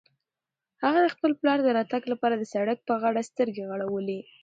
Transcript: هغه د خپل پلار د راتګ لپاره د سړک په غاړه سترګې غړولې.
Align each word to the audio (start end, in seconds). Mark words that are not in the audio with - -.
هغه 0.83 0.99
د 1.03 1.07
خپل 1.15 1.31
پلار 1.39 1.59
د 1.63 1.67
راتګ 1.77 2.03
لپاره 2.11 2.35
د 2.37 2.43
سړک 2.53 2.77
په 2.87 2.93
غاړه 3.01 3.21
سترګې 3.29 3.63
غړولې. 3.71 4.19